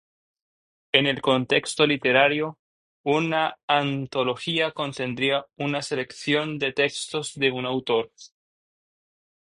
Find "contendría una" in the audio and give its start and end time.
4.71-5.83